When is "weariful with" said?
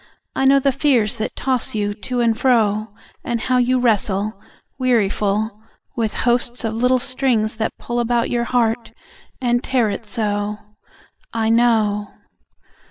4.79-6.15